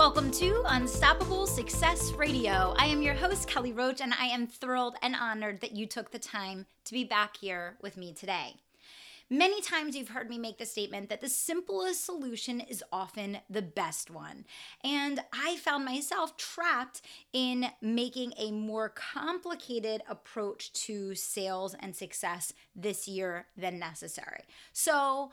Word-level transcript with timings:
Welcome 0.00 0.30
to 0.30 0.62
Unstoppable 0.66 1.46
Success 1.46 2.12
Radio. 2.12 2.74
I 2.78 2.86
am 2.86 3.02
your 3.02 3.12
host, 3.12 3.46
Kelly 3.46 3.74
Roach, 3.74 4.00
and 4.00 4.14
I 4.14 4.28
am 4.28 4.46
thrilled 4.46 4.96
and 5.02 5.14
honored 5.14 5.60
that 5.60 5.72
you 5.72 5.84
took 5.84 6.10
the 6.10 6.18
time 6.18 6.64
to 6.86 6.94
be 6.94 7.04
back 7.04 7.36
here 7.36 7.76
with 7.82 7.98
me 7.98 8.14
today. 8.14 8.54
Many 9.28 9.60
times 9.60 9.94
you've 9.94 10.08
heard 10.08 10.30
me 10.30 10.38
make 10.38 10.56
the 10.56 10.64
statement 10.64 11.10
that 11.10 11.20
the 11.20 11.28
simplest 11.28 12.02
solution 12.02 12.60
is 12.60 12.82
often 12.90 13.40
the 13.50 13.60
best 13.60 14.10
one. 14.10 14.46
And 14.82 15.20
I 15.34 15.56
found 15.58 15.84
myself 15.84 16.34
trapped 16.38 17.02
in 17.34 17.66
making 17.82 18.32
a 18.38 18.52
more 18.52 18.88
complicated 18.88 20.02
approach 20.08 20.72
to 20.86 21.14
sales 21.14 21.76
and 21.78 21.94
success 21.94 22.54
this 22.74 23.06
year 23.06 23.48
than 23.54 23.78
necessary. 23.78 24.44
So 24.72 25.30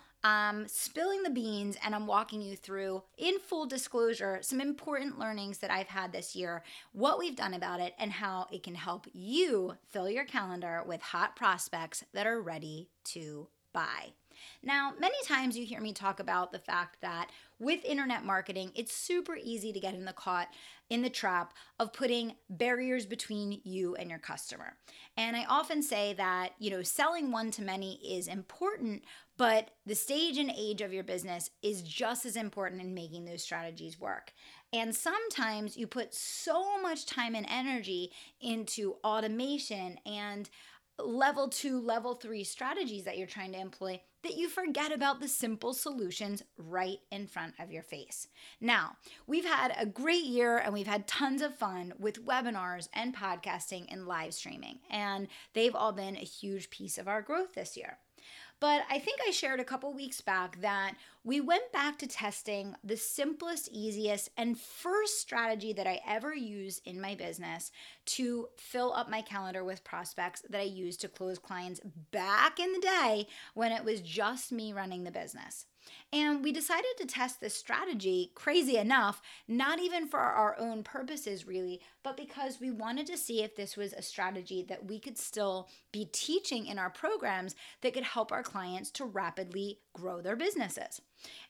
Spilling 0.67 1.23
the 1.23 1.30
beans 1.30 1.77
and 1.84 1.94
I'm 1.94 2.08
walking 2.08 2.41
you 2.41 2.55
through, 2.55 3.04
in 3.17 3.40
full 3.40 3.66
disclosure, 3.66 4.40
some 4.41 4.62
important 4.62 5.20
learnings 5.20 5.59
that 5.59 5.72
I've 5.72 5.88
had 5.88 6.12
this 6.12 6.36
year, 6.36 6.63
what 6.91 7.20
we've 7.20 7.36
done 7.36 7.53
about 7.53 7.80
it, 7.80 7.94
and 8.00 8.12
how 8.12 8.48
it 8.52 8.63
can 8.63 8.76
help 8.76 9.08
you 9.13 9.76
fill 9.90 10.09
your 10.09 10.26
calendar 10.26 10.84
with 10.86 11.02
hot 11.02 11.36
prospects 11.36 12.03
that 12.13 12.27
are 12.27 12.41
ready 12.41 12.89
to 13.05 13.48
buy. 13.73 14.14
Now, 14.61 14.94
many 15.00 15.17
times 15.25 15.58
you 15.58 15.66
hear 15.66 15.81
me 15.81 15.94
talk 15.94 16.20
about 16.20 16.52
the 16.52 16.59
fact 16.59 16.98
that 17.02 17.31
with 17.59 17.83
internet 17.83 18.23
marketing, 18.23 18.72
it's 18.75 18.94
super 18.94 19.36
easy 19.36 19.73
to 19.73 19.80
get 19.80 19.95
in 19.95 20.05
the 20.05 20.14
caught 20.14 20.50
in 20.89 21.02
the 21.02 21.09
trap 21.09 21.53
of 21.80 21.92
putting 21.92 22.36
barriers 22.50 23.05
between 23.05 23.61
you 23.64 23.95
and 23.95 24.09
your 24.09 24.20
customer. 24.20 24.78
And 25.17 25.36
I 25.36 25.45
often 25.45 25.81
say 25.81 26.14
that, 26.14 26.53
you 26.59 26.70
know, 26.70 26.83
selling 26.83 27.31
one 27.31 27.50
to 27.52 27.64
many 27.64 27.95
is 27.95 28.28
important, 28.28 29.03
but 29.38 29.71
the 29.85 29.95
stage 29.95 30.38
and 30.38 30.52
age 30.55 30.81
of 30.81 30.93
your 30.93 31.03
business 31.03 31.49
is 31.61 31.83
just 31.83 32.25
as 32.25 32.35
important 32.35 32.81
in 32.81 32.93
making 32.93 33.25
those 33.25 33.43
strategies 33.43 33.99
work. 33.99 34.33
And 34.73 34.93
sometimes 34.93 35.77
you 35.77 35.88
put 35.88 36.13
so 36.13 36.81
much 36.81 37.05
time 37.05 37.35
and 37.35 37.47
energy 37.49 38.11
into 38.41 38.95
automation 39.03 39.97
and 40.05 40.49
level 40.99 41.47
two, 41.47 41.80
level 41.80 42.15
three 42.15 42.43
strategies 42.43 43.03
that 43.03 43.17
you're 43.17 43.27
trying 43.27 43.52
to 43.53 43.59
employ 43.59 44.02
that 44.23 44.35
you 44.35 44.49
forget 44.49 44.91
about 44.91 45.19
the 45.19 45.27
simple 45.27 45.73
solutions 45.73 46.43
right 46.58 46.97
in 47.11 47.27
front 47.27 47.53
of 47.59 47.71
your 47.71 47.83
face. 47.83 48.27
Now, 48.59 48.97
we've 49.27 49.45
had 49.45 49.73
a 49.77 49.85
great 49.85 50.25
year 50.25 50.58
and 50.58 50.73
we've 50.73 50.88
had 50.88 51.08
tons 51.08 51.41
of 51.41 51.55
fun 51.55 51.93
with 51.99 52.25
webinars 52.25 52.89
and 52.93 53.15
podcasting 53.15 53.85
and 53.89 54.08
live 54.08 54.33
streaming, 54.33 54.80
and 54.89 55.27
they've 55.53 55.75
all 55.75 55.93
been 55.93 56.17
a 56.17 56.21
huge 56.21 56.69
piece 56.71 56.97
of 56.97 57.08
our 57.08 57.21
growth 57.21 57.53
this 57.53 57.77
year. 57.77 57.99
But 58.59 58.83
I 58.89 58.97
think 58.97 59.19
I 59.25 59.31
shared 59.31 59.59
a 59.59 59.66
couple 59.66 59.94
weeks 59.94 60.19
back 60.19 60.61
that 60.61 60.95
we 61.23 61.39
went 61.41 61.72
back 61.72 62.00
to 62.00 62.08
testing 62.08 62.75
the 62.83 62.97
simplest, 62.97 63.69
easiest, 63.72 64.30
and 64.36 64.59
first 64.59 65.22
strategy 65.22 65.73
that 65.73 65.86
I 65.86 66.02
ever 66.08 66.33
used 66.33 66.81
in 66.86 66.99
my 66.99 67.14
business 67.14 67.72
to 68.05 68.47
fill 68.58 68.94
up 68.94 69.09
my 69.09 69.22
calendar 69.22 69.64
with 69.64 69.83
prospects 69.83 70.41
that 70.49 70.59
I 70.59 70.64
used 70.64 71.02
to 71.02 71.08
close 71.08 71.38
clients 71.38 71.81
back 72.11 72.59
in 72.59 72.73
the 72.73 72.80
day 72.80 73.27
when 73.53 73.72
it 73.72 73.83
was 73.83 74.02
just 74.02 74.52
me 74.52 74.73
running 74.73 75.03
the 75.03 75.11
business. 75.11 75.66
And 76.11 76.43
we 76.43 76.52
decided 76.52 76.92
to 76.98 77.05
test 77.05 77.39
this 77.39 77.55
strategy, 77.55 78.31
crazy 78.36 78.77
enough, 78.77 79.21
not 79.48 79.80
even 79.80 80.08
for 80.08 80.20
our 80.20 80.58
own 80.59 80.83
purposes, 80.83 81.45
really, 81.45 81.81
but 82.03 82.17
because 82.17 82.59
we 82.59 82.71
wanted 82.71 83.08
to 83.08 83.17
see 83.17 83.43
if 83.43 83.55
this 83.55 83.75
was 83.75 83.93
a 83.93 84.02
strategy 84.02 84.65
that 84.70 84.86
we 84.86 84.99
could 84.99 85.17
still 85.17 85.70
be 85.92 86.05
teaching 86.05 86.65
in 86.65 86.80
our 86.80 86.89
programs 86.89 87.55
that 87.81 87.93
could 87.93 88.03
help 88.03 88.31
our 88.31 88.43
clients 88.43 88.92
to 88.92 89.05
rapidly 89.05 89.80
grow 89.93 90.21
their 90.21 90.36
businesses. 90.36 91.02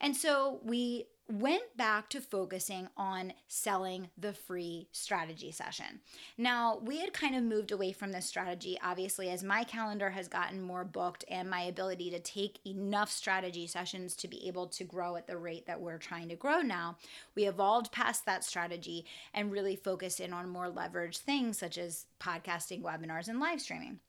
And 0.01 0.15
so 0.15 0.59
we 0.63 1.05
went 1.29 1.75
back 1.75 2.09
to 2.09 2.21
focusing 2.21 2.87
on 2.95 3.33
selling 3.47 4.09
the 4.17 4.31
free 4.31 4.87
strategy 4.93 5.51
session. 5.51 5.99
Now, 6.37 6.79
we 6.81 6.99
had 6.99 7.11
kind 7.11 7.35
of 7.35 7.43
moved 7.43 7.71
away 7.71 7.91
from 7.91 8.13
this 8.13 8.25
strategy, 8.25 8.77
obviously, 8.81 9.29
as 9.29 9.43
my 9.43 9.65
calendar 9.65 10.09
has 10.09 10.29
gotten 10.29 10.61
more 10.61 10.85
booked 10.85 11.25
and 11.29 11.49
my 11.49 11.61
ability 11.61 12.09
to 12.11 12.19
take 12.19 12.59
enough 12.65 13.11
strategy 13.11 13.67
sessions 13.67 14.15
to 14.15 14.27
be 14.27 14.47
able 14.47 14.67
to 14.67 14.85
grow 14.85 15.17
at 15.17 15.27
the 15.27 15.37
rate 15.37 15.65
that 15.67 15.81
we're 15.81 15.97
trying 15.97 16.29
to 16.29 16.35
grow 16.35 16.61
now. 16.61 16.95
We 17.35 17.45
evolved 17.45 17.91
past 17.91 18.25
that 18.25 18.45
strategy 18.45 19.05
and 19.33 19.51
really 19.51 19.75
focused 19.75 20.21
in 20.21 20.31
on 20.31 20.49
more 20.49 20.69
leveraged 20.69 21.17
things 21.17 21.57
such 21.57 21.77
as 21.77 22.05
podcasting, 22.21 22.81
webinars, 22.81 23.27
and 23.27 23.39
live 23.39 23.59
streaming. 23.59 23.99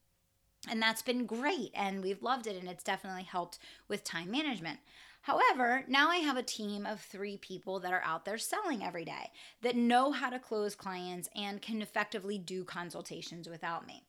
And 0.68 0.82
that's 0.82 1.02
been 1.02 1.26
great, 1.26 1.70
and 1.74 2.02
we've 2.02 2.22
loved 2.22 2.46
it, 2.46 2.56
and 2.56 2.68
it's 2.68 2.82
definitely 2.82 3.22
helped 3.22 3.58
with 3.86 4.02
time 4.04 4.30
management. 4.30 4.80
However, 5.20 5.84
now 5.88 6.08
I 6.08 6.18
have 6.18 6.36
a 6.36 6.42
team 6.42 6.86
of 6.86 7.00
three 7.00 7.36
people 7.36 7.80
that 7.80 7.92
are 7.92 8.02
out 8.02 8.24
there 8.24 8.38
selling 8.38 8.82
every 8.82 9.04
day 9.04 9.30
that 9.62 9.76
know 9.76 10.12
how 10.12 10.30
to 10.30 10.38
close 10.38 10.74
clients 10.74 11.28
and 11.36 11.60
can 11.60 11.82
effectively 11.82 12.38
do 12.38 12.64
consultations 12.64 13.48
without 13.48 13.86
me. 13.86 14.07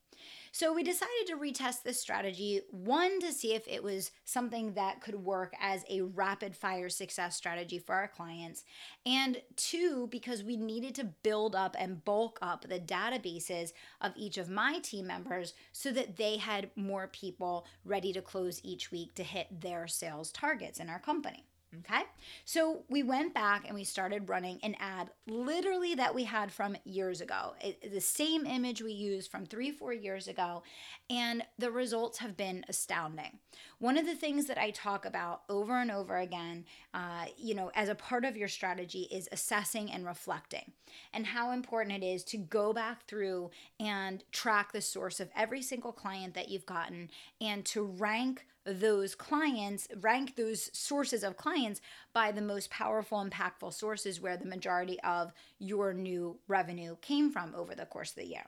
So 0.52 0.72
we 0.72 0.82
decided 0.82 1.26
to 1.28 1.36
retest 1.36 1.82
this 1.82 2.00
strategy 2.00 2.62
one, 2.70 3.20
to 3.20 3.32
see 3.32 3.54
if 3.54 3.66
it 3.68 3.82
was 3.82 4.10
something 4.24 4.74
that 4.74 5.00
could 5.00 5.14
work 5.14 5.54
as 5.60 5.84
a 5.88 6.02
rapid 6.02 6.56
fire 6.56 6.88
success 6.88 7.36
strategy 7.36 7.78
for 7.78 7.94
our 7.94 8.08
clients, 8.08 8.64
and 9.06 9.40
two, 9.56 10.08
because 10.10 10.42
we 10.42 10.56
needed 10.56 10.94
to 10.96 11.04
build 11.22 11.54
up 11.54 11.76
and 11.78 12.04
bulk 12.04 12.38
up 12.42 12.66
the 12.68 12.80
databases 12.80 13.72
of 14.00 14.12
each 14.16 14.38
of 14.38 14.48
my 14.48 14.78
team 14.80 15.06
members 15.06 15.54
so 15.72 15.92
that 15.92 16.16
they 16.16 16.36
had 16.36 16.70
more 16.76 17.06
people 17.06 17.66
ready 17.84 18.12
to 18.12 18.22
close 18.22 18.60
each 18.64 18.90
week 18.90 19.14
to 19.14 19.22
hit 19.22 19.60
their 19.60 19.86
sales 19.86 20.32
targets 20.32 20.80
in 20.80 20.88
our 20.88 20.98
company. 20.98 21.44
Okay. 21.78 22.02
So 22.44 22.82
we 22.88 23.04
went 23.04 23.32
back 23.32 23.64
and 23.64 23.74
we 23.76 23.84
started 23.84 24.28
running 24.28 24.58
an 24.64 24.74
ad 24.80 25.10
literally 25.28 25.94
that 25.94 26.12
we 26.12 26.24
had 26.24 26.50
from 26.50 26.76
years 26.84 27.20
ago. 27.20 27.54
It, 27.60 27.92
the 27.92 28.00
same 28.00 28.44
image 28.44 28.82
we 28.82 28.92
used 28.92 29.30
from 29.30 29.46
three, 29.46 29.70
four 29.70 29.92
years 29.92 30.26
ago. 30.26 30.64
And 31.08 31.44
the 31.58 31.70
results 31.70 32.18
have 32.18 32.36
been 32.36 32.64
astounding. 32.68 33.38
One 33.78 33.96
of 33.96 34.04
the 34.04 34.16
things 34.16 34.46
that 34.46 34.58
I 34.58 34.70
talk 34.70 35.04
about 35.04 35.42
over 35.48 35.80
and 35.80 35.92
over 35.92 36.16
again, 36.18 36.64
uh, 36.92 37.26
you 37.38 37.54
know, 37.54 37.70
as 37.76 37.88
a 37.88 37.94
part 37.94 38.24
of 38.24 38.36
your 38.36 38.48
strategy 38.48 39.06
is 39.10 39.28
assessing 39.30 39.92
and 39.92 40.04
reflecting 40.04 40.72
and 41.12 41.24
how 41.24 41.52
important 41.52 42.02
it 42.02 42.06
is 42.06 42.24
to 42.24 42.36
go 42.36 42.72
back 42.72 43.06
through 43.06 43.50
and 43.78 44.24
track 44.32 44.72
the 44.72 44.80
source 44.80 45.20
of 45.20 45.30
every 45.36 45.62
single 45.62 45.92
client 45.92 46.34
that 46.34 46.48
you've 46.48 46.66
gotten 46.66 47.10
and 47.40 47.64
to 47.66 47.82
rank 47.82 48.44
those 48.66 49.14
clients, 49.14 49.88
rank 50.00 50.36
those 50.36 50.70
sources 50.76 51.24
of 51.24 51.36
clients 51.36 51.80
by 52.12 52.30
the 52.30 52.42
most 52.42 52.70
powerful, 52.70 53.24
impactful 53.24 53.72
sources 53.72 54.20
where 54.20 54.36
the 54.36 54.46
majority 54.46 55.00
of 55.00 55.32
your 55.58 55.94
new 55.94 56.38
revenue 56.46 56.96
came 57.00 57.30
from 57.30 57.54
over 57.54 57.74
the 57.74 57.86
course 57.86 58.10
of 58.10 58.16
the 58.16 58.26
year. 58.26 58.44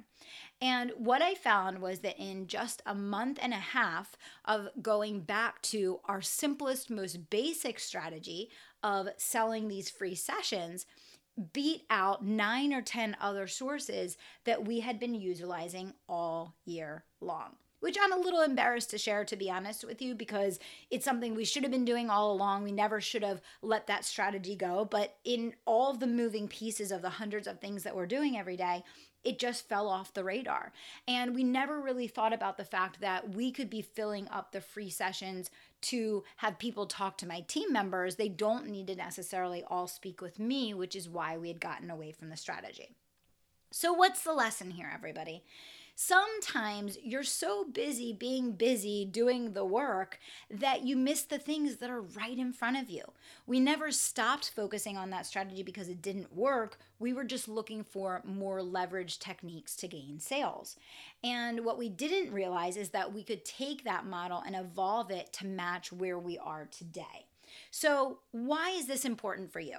And 0.60 0.92
what 0.96 1.22
I 1.22 1.34
found 1.34 1.78
was 1.78 2.00
that 2.00 2.18
in 2.18 2.46
just 2.46 2.82
a 2.84 2.94
month 2.94 3.38
and 3.40 3.52
a 3.52 3.56
half 3.56 4.16
of 4.44 4.68
going 4.80 5.20
back 5.20 5.62
to 5.62 6.00
our 6.04 6.20
simplest, 6.20 6.90
most 6.90 7.30
basic 7.30 7.78
strategy 7.78 8.50
of 8.82 9.08
selling 9.16 9.68
these 9.68 9.88
free 9.88 10.14
sessions, 10.14 10.86
beat 11.54 11.84
out 11.88 12.24
nine 12.24 12.74
or 12.74 12.82
10 12.82 13.16
other 13.18 13.46
sources 13.46 14.18
that 14.44 14.66
we 14.66 14.80
had 14.80 15.00
been 15.00 15.14
utilizing 15.14 15.94
all 16.06 16.54
year 16.66 17.04
long 17.22 17.52
which 17.82 17.98
I'm 18.00 18.12
a 18.12 18.16
little 18.16 18.42
embarrassed 18.42 18.90
to 18.90 18.98
share, 18.98 19.24
to 19.24 19.34
be 19.34 19.50
honest 19.50 19.84
with 19.84 20.00
you, 20.00 20.14
because 20.14 20.60
it's 20.88 21.04
something 21.04 21.34
we 21.34 21.44
should 21.44 21.64
have 21.64 21.72
been 21.72 21.84
doing 21.84 22.08
all 22.08 22.30
along. 22.30 22.62
We 22.62 22.70
never 22.70 23.00
should 23.00 23.24
have 23.24 23.42
let 23.60 23.88
that 23.88 24.04
strategy 24.04 24.54
go. 24.54 24.84
But 24.84 25.16
in 25.24 25.54
all 25.64 25.92
the 25.92 26.06
moving 26.06 26.46
pieces 26.46 26.92
of 26.92 27.02
the 27.02 27.10
hundreds 27.10 27.48
of 27.48 27.58
things 27.58 27.82
that 27.82 27.96
we're 27.96 28.06
doing 28.06 28.38
every 28.38 28.56
day, 28.56 28.84
it 29.24 29.40
just 29.40 29.68
fell 29.68 29.88
off 29.88 30.14
the 30.14 30.22
radar. 30.22 30.72
And 31.08 31.34
we 31.34 31.42
never 31.42 31.80
really 31.80 32.06
thought 32.06 32.32
about 32.32 32.56
the 32.56 32.64
fact 32.64 33.00
that 33.00 33.34
we 33.34 33.50
could 33.50 33.68
be 33.68 33.82
filling 33.82 34.28
up 34.28 34.52
the 34.52 34.60
free 34.60 34.90
sessions 34.90 35.50
to 35.82 36.22
have 36.36 36.60
people 36.60 36.86
talk 36.86 37.18
to 37.18 37.26
my 37.26 37.40
team 37.40 37.72
members. 37.72 38.14
They 38.14 38.28
don't 38.28 38.68
need 38.68 38.86
to 38.86 38.94
necessarily 38.94 39.64
all 39.66 39.88
speak 39.88 40.20
with 40.20 40.38
me, 40.38 40.72
which 40.72 40.94
is 40.94 41.08
why 41.08 41.36
we 41.36 41.48
had 41.48 41.60
gotten 41.60 41.90
away 41.90 42.12
from 42.12 42.30
the 42.30 42.36
strategy. 42.36 42.94
So, 43.72 43.92
what's 43.92 44.22
the 44.22 44.34
lesson 44.34 44.70
here, 44.70 44.90
everybody? 44.94 45.42
Sometimes 45.94 46.96
you're 47.02 47.22
so 47.22 47.64
busy 47.64 48.12
being 48.12 48.52
busy 48.52 49.04
doing 49.04 49.52
the 49.52 49.64
work 49.64 50.18
that 50.50 50.82
you 50.82 50.96
miss 50.96 51.22
the 51.22 51.38
things 51.38 51.76
that 51.76 51.90
are 51.90 52.00
right 52.00 52.38
in 52.38 52.52
front 52.52 52.78
of 52.78 52.88
you. 52.88 53.02
We 53.46 53.60
never 53.60 53.90
stopped 53.90 54.50
focusing 54.50 54.96
on 54.96 55.10
that 55.10 55.26
strategy 55.26 55.62
because 55.62 55.88
it 55.88 56.00
didn't 56.00 56.34
work. 56.34 56.78
We 56.98 57.12
were 57.12 57.24
just 57.24 57.46
looking 57.46 57.84
for 57.84 58.22
more 58.24 58.62
leverage 58.62 59.18
techniques 59.18 59.76
to 59.76 59.88
gain 59.88 60.18
sales. 60.18 60.76
And 61.22 61.64
what 61.64 61.78
we 61.78 61.90
didn't 61.90 62.32
realize 62.32 62.78
is 62.78 62.88
that 62.90 63.12
we 63.12 63.22
could 63.22 63.44
take 63.44 63.84
that 63.84 64.06
model 64.06 64.42
and 64.44 64.56
evolve 64.56 65.10
it 65.10 65.32
to 65.34 65.46
match 65.46 65.92
where 65.92 66.18
we 66.18 66.38
are 66.38 66.66
today. 66.70 67.26
So, 67.70 68.20
why 68.30 68.70
is 68.70 68.86
this 68.86 69.04
important 69.04 69.52
for 69.52 69.60
you? 69.60 69.78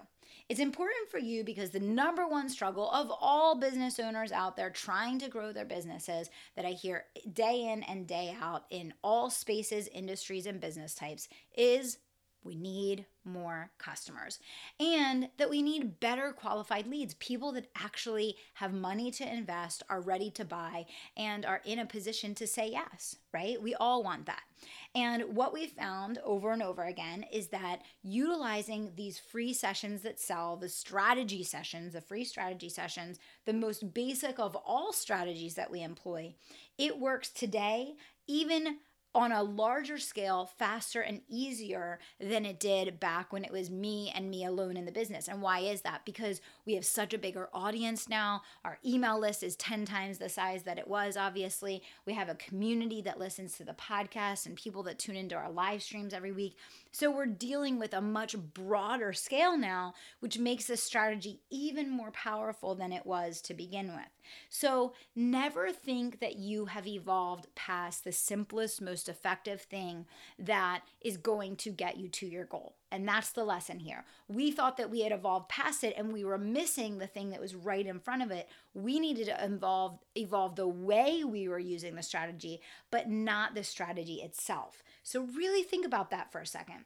It's 0.50 0.60
important 0.60 1.10
for 1.10 1.20
you 1.20 1.44
because 1.44 1.70
the 1.70 1.80
number 1.80 2.28
one 2.28 2.50
struggle 2.50 2.92
of 2.92 3.12
all 3.22 3.56
business 3.60 4.00
owners 4.00 4.32
out 4.32 4.58
there 4.58 4.70
trying 4.70 5.20
to 5.20 5.30
grow 5.30 5.54
their 5.54 5.66
businesses 5.66 6.30
that 6.56 6.66
I 6.66 6.72
hear 6.72 7.06
day 7.32 7.72
in 7.72 7.84
and 7.84 8.06
day 8.06 8.36
out 8.42 8.66
in 8.70 8.94
all 9.04 9.30
spaces, 9.30 9.88
industries, 9.88 10.46
and 10.46 10.60
business 10.60 10.96
types 10.96 11.30
is 11.58 11.98
we 12.44 12.56
need 12.56 13.06
more 13.26 13.72
customers 13.78 14.40
and 14.80 15.30
that 15.38 15.50
we 15.50 15.62
need 15.62 16.00
better 16.00 16.32
qualified 16.32 16.88
leads. 16.88 17.14
People 17.16 17.52
that 17.54 17.70
actually 17.76 18.36
have 18.56 18.74
money 18.74 19.12
to 19.12 19.34
invest 19.34 19.84
are 19.90 20.02
ready 20.02 20.30
to 20.32 20.46
buy 20.46 20.86
and 21.16 21.46
are 21.46 21.62
in 21.66 21.80
a 21.80 21.86
position 21.86 22.36
to 22.36 22.48
say 22.48 22.70
yes 22.70 23.18
right? 23.34 23.62
We 23.62 23.74
all 23.76 24.04
want 24.04 24.28
that. 24.28 24.44
And 24.96 25.36
what 25.36 25.54
we 25.54 25.66
found 25.66 26.20
over 26.24 26.52
and 26.52 26.62
over 26.62 26.84
again 26.84 27.26
is 27.34 27.48
that 27.48 27.82
utilizing 28.04 28.92
these 28.96 29.20
free 29.20 29.54
sessions 29.54 30.02
that 30.04 30.20
sell 30.20 30.56
the 30.56 30.70
strategy 30.70 31.44
sessions 31.44 31.94
the 31.94 32.02
free 32.02 32.24
strategy 32.24 32.70
sessions 32.70 33.20
the 33.46 33.54
most 33.54 33.94
basic 33.94 34.40
of 34.40 34.56
all 34.56 34.94
strategies 34.94 35.56
that 35.56 35.72
we 35.72 35.82
employ 35.82 36.34
it 36.78 36.98
works 36.98 37.30
today 37.30 37.94
even 38.28 38.78
on 39.16 39.32
a 39.32 39.44
larger 39.44 39.98
scale 39.98 40.50
faster 40.58 41.02
and 41.02 41.22
easier 41.30 42.00
than 42.20 42.46
it 42.46 42.60
did 42.60 43.00
back 43.00 43.32
when 43.32 43.44
it 43.44 43.52
was 43.52 43.70
me 43.70 44.12
and 44.16 44.30
me 44.30 44.44
alone 44.44 44.76
in 44.76 44.86
the 44.86 44.92
business. 44.92 45.28
And 45.28 45.42
why 45.42 45.60
is 45.60 45.82
that? 45.82 46.04
Because 46.04 46.42
we 46.66 46.74
have 46.74 46.86
such 46.86 47.14
a 47.14 47.20
bigger 47.20 47.50
audience 47.54 48.10
now. 48.10 48.42
Our 48.66 48.80
email 48.86 49.20
list 49.20 49.44
is 49.44 49.56
10 49.56 49.86
times 49.86 50.18
the 50.18 50.30
size 50.30 50.64
that 50.64 50.80
it 50.80 50.88
was, 50.88 51.16
obviously. 51.16 51.84
We 52.06 52.14
have 52.14 52.30
a 52.30 52.36
community 52.36 53.02
that 53.02 53.20
listens 53.20 53.56
to 53.58 53.64
the 53.64 53.74
podcast 53.74 54.48
and 54.48 54.56
people 54.56 54.84
that 54.84 54.98
tune 54.98 55.16
into 55.16 55.36
our 55.36 55.52
live 55.52 55.84
streams 55.84 56.14
every 56.14 56.32
week. 56.32 56.58
So 56.92 57.12
we're 57.12 57.26
dealing 57.26 57.80
with 57.80 57.94
a 57.94 58.02
much 58.02 58.36
broader 58.38 59.14
scale 59.14 59.58
now, 59.58 59.94
which 60.20 60.40
makes 60.40 60.66
this 60.66 60.84
strategy 60.84 61.42
even 61.50 61.90
more 61.90 62.12
powerful 62.12 62.76
than 62.76 62.92
it 62.92 63.06
was 63.06 63.42
to 63.42 63.54
begin 63.54 63.94
with. 63.94 64.10
So 64.50 64.94
never 65.16 65.72
think 65.72 66.20
that 66.20 66.38
you 66.38 66.66
have 66.66 66.88
evolved 66.88 67.48
past 67.56 68.04
the 68.04 68.12
simplest, 68.12 68.82
most 68.82 69.03
effective 69.10 69.62
thing 69.62 70.06
that 70.40 70.82
is 71.02 71.18
going 71.18 71.56
to 71.58 71.72
get 71.72 71.98
you 71.98 72.08
to 72.10 72.28
your 72.28 72.46
goal. 72.46 72.76
And 72.92 73.08
that's 73.08 73.32
the 73.32 73.44
lesson 73.44 73.80
here. 73.80 74.06
We 74.28 74.52
thought 74.52 74.78
that 74.78 74.92
we 74.92 75.02
had 75.02 75.12
evolved 75.12 75.50
past 75.50 75.84
it 75.84 75.96
and 75.98 76.14
we 76.14 76.24
were 76.24 76.38
missing 76.38 76.98
the 76.98 77.08
thing 77.08 77.32
that 77.32 77.42
was 77.42 77.56
right 77.56 77.86
in 77.86 78.00
front 78.00 78.22
of 78.22 78.32
it. 78.32 78.48
We 78.74 79.00
needed 79.00 79.26
to 79.26 79.44
evolve 79.44 80.00
evolve 80.16 80.56
the 80.56 80.68
way 80.68 81.24
we 81.24 81.48
were 81.48 81.60
using 81.60 81.96
the 81.96 82.04
strategy, 82.04 82.62
but 82.92 83.10
not 83.10 83.56
the 83.56 83.64
strategy 83.64 84.16
itself. 84.16 84.84
So 85.02 85.22
really 85.36 85.64
think 85.64 85.86
about 85.86 86.12
that 86.12 86.32
for 86.32 86.40
a 86.40 86.46
second. 86.46 86.86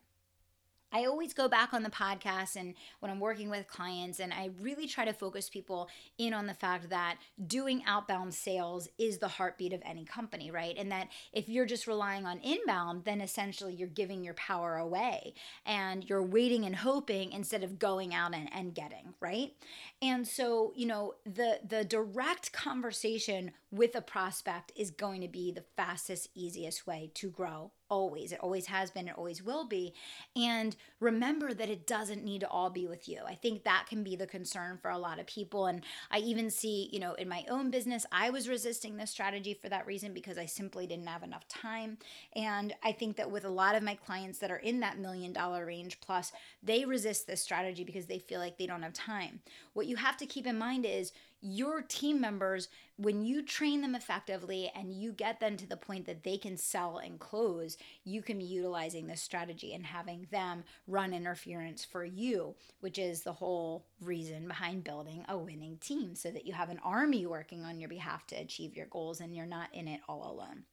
I 0.92 1.06
always 1.06 1.34
go 1.34 1.48
back 1.48 1.74
on 1.74 1.84
the 1.84 1.90
podcast 1.90 2.56
and 2.56 2.74
when 3.00 3.12
I'm 3.12 3.20
working 3.20 3.50
with 3.50 3.68
clients, 3.68 4.20
and 4.20 4.34
I 4.34 4.52
really 4.62 4.88
try 4.88 5.06
to 5.06 5.14
focus 5.14 5.50
people 5.50 5.90
in 6.18 6.34
on 6.34 6.48
the 6.48 6.54
fact 6.54 6.90
that 6.90 7.18
doing 7.46 7.84
outbound 7.86 8.34
sales 8.34 8.88
is 8.98 9.18
the 9.18 9.28
heartbeat 9.28 9.74
of 9.74 9.82
any 9.86 10.06
company, 10.06 10.50
right? 10.52 10.76
And 10.78 10.92
that 10.92 11.10
if 11.34 11.50
you're 11.50 11.66
just 11.66 11.88
relying 11.88 12.26
on 12.26 12.40
inbound, 12.40 13.04
then 13.04 13.22
essentially 13.22 13.74
you're 13.74 13.88
giving 13.88 14.24
your 14.24 14.34
power 14.36 14.78
away 14.78 15.34
and 15.66 16.08
you're 16.10 16.24
waiting 16.24 16.66
and 16.66 16.76
hoping 16.76 17.32
instead 17.32 17.64
of 17.64 17.80
going 17.80 18.14
out 18.14 18.34
and, 18.34 18.50
and 18.54 18.74
getting, 18.74 19.14
right? 19.20 19.54
And 20.02 20.28
so, 20.28 20.72
you 20.76 20.86
know, 20.86 21.16
the 21.26 21.60
the 21.68 21.84
direct 21.84 22.52
conversation 22.54 23.52
with 23.72 23.96
a 23.96 24.02
prospect 24.02 24.72
is 24.76 24.92
going 24.92 25.22
to 25.22 25.28
be 25.28 25.52
the 25.52 25.64
fastest, 25.76 26.30
easiest 26.34 26.88
way 26.88 27.12
to 27.16 27.30
grow 27.30 27.72
always. 27.90 28.32
It 28.32 28.40
always 28.42 28.66
has 28.68 28.92
been, 28.92 29.08
it 29.08 29.18
always 29.18 29.44
will 29.44 29.66
be. 29.66 29.94
And 30.36 30.76
remember 31.00 31.54
that 31.54 31.70
it 31.70 31.88
doesn't 31.88 32.24
need 32.24 32.42
to 32.42 32.50
all 32.50 32.70
be 32.70 32.88
with 32.88 33.08
you. 33.08 33.22
I 33.26 33.36
think 33.36 33.64
that 33.64 33.86
can 33.90 34.04
be 34.04 34.16
the 34.16 34.28
concern 34.28 34.78
for 34.82 34.92
a 34.92 34.98
lot 34.98 35.20
of 35.20 35.28
people. 35.28 35.68
And 35.68 35.84
I 36.12 36.20
even 36.20 36.50
see, 36.50 36.90
you 36.92 37.00
know, 37.00 37.14
in 37.14 37.30
my 37.30 37.46
own 37.50 37.72
business, 37.72 38.06
I 38.12 38.30
was 38.30 38.50
resisting 38.50 38.98
this 38.98 39.12
strategy 39.12 39.54
for 39.54 39.70
that 39.70 39.88
reason 39.88 40.14
because 40.14 40.38
I 40.38 40.46
simply 40.46 40.88
didn't 40.88 41.08
have 41.08 41.24
enough 41.24 41.48
time. 41.48 41.98
And 42.36 42.74
I 42.84 42.92
think 42.92 43.16
that 43.18 43.32
with 43.32 43.46
a 43.46 43.50
lot 43.50 43.76
of 43.76 43.84
my 43.84 43.96
clients 43.96 44.40
that 44.40 44.52
are 44.52 44.58
in 44.58 44.80
that 44.82 45.00
million 45.00 45.34
dollar 45.34 45.66
range 45.66 46.00
plus, 46.02 46.32
they 46.62 46.86
resist 46.86 47.28
this 47.28 47.42
strategy 47.42 47.84
because 47.84 48.06
they 48.06 48.20
feel 48.20 48.40
like 48.40 48.58
they 48.58 48.68
don't 48.68 48.84
have 48.84 48.94
time. 48.94 49.40
What 49.74 49.88
you 49.88 49.96
have 49.96 50.18
to 50.18 50.26
keep 50.26 50.48
in 50.48 50.58
mind 50.58 50.86
is 50.86 51.12
your 51.42 51.82
team 51.82 52.20
members, 52.20 52.68
when 52.98 53.24
you 53.24 53.44
train 53.44 53.82
them 53.82 53.96
effectively 53.96 54.72
and 54.76 54.92
you 54.94 55.12
get 55.12 55.40
them 55.40 55.56
to 55.58 55.68
the 55.68 55.78
point 55.78 56.06
that 56.06 56.24
they 56.24 56.38
can 56.38 56.58
sell 56.58 56.98
and 56.98 57.20
close, 57.20 57.78
you 58.04 58.22
can 58.22 58.40
be 58.40 58.44
utilizing 58.44 59.08
this 59.08 59.22
strategy 59.22 59.74
and 59.74 59.86
having 59.86 60.28
them 60.32 60.64
run 60.88 61.14
interference 61.14 61.86
for 61.86 62.04
you, 62.04 62.56
which 62.80 62.98
is 62.98 63.22
the 63.22 63.34
whole 63.34 63.86
reason 64.02 64.48
behind 64.48 64.84
building 64.84 65.24
a 65.30 65.38
winning 65.38 65.78
team 65.78 66.16
so 66.16 66.32
that 66.32 66.46
you 66.46 66.54
have 66.54 66.70
an 66.70 66.80
army 66.84 67.26
working 67.26 67.64
on 67.64 67.80
your 67.80 67.90
behalf 67.90 68.26
to 68.28 68.36
achieve 68.36 68.76
your 68.76 68.88
goals 68.88 69.22
and 69.22 69.36
you're 69.36 69.46
not 69.46 69.70
in 69.74 69.88
it 69.88 70.02
all 70.10 70.32
alone. 70.32 70.64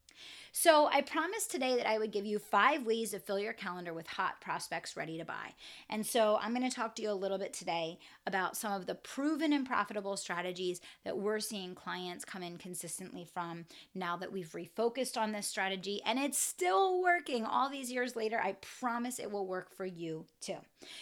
So, 0.56 0.86
I 0.86 1.00
promised 1.00 1.50
today 1.50 1.76
that 1.78 1.88
I 1.88 1.98
would 1.98 2.12
give 2.12 2.24
you 2.24 2.38
five 2.38 2.86
ways 2.86 3.10
to 3.10 3.18
fill 3.18 3.40
your 3.40 3.52
calendar 3.52 3.92
with 3.92 4.06
hot 4.06 4.40
prospects 4.40 4.96
ready 4.96 5.18
to 5.18 5.24
buy. 5.24 5.52
And 5.90 6.06
so, 6.06 6.38
I'm 6.40 6.54
going 6.54 6.70
to 6.70 6.74
talk 6.74 6.94
to 6.94 7.02
you 7.02 7.10
a 7.10 7.12
little 7.12 7.38
bit 7.38 7.52
today 7.52 7.98
about 8.24 8.56
some 8.56 8.72
of 8.72 8.86
the 8.86 8.94
proven 8.94 9.52
and 9.52 9.66
profitable 9.66 10.16
strategies 10.16 10.80
that 11.04 11.18
we're 11.18 11.40
seeing 11.40 11.74
clients 11.74 12.24
come 12.24 12.44
in 12.44 12.56
consistently 12.56 13.26
from 13.34 13.64
now 13.96 14.16
that 14.16 14.30
we've 14.30 14.52
refocused 14.52 15.16
on 15.16 15.32
this 15.32 15.48
strategy 15.48 16.00
and 16.06 16.20
it's 16.20 16.38
still 16.38 17.02
working 17.02 17.44
all 17.44 17.68
these 17.68 17.90
years 17.90 18.14
later. 18.14 18.40
I 18.40 18.52
promise 18.52 19.18
it 19.18 19.32
will 19.32 19.48
work 19.48 19.74
for 19.76 19.84
you 19.84 20.24
too. 20.40 20.58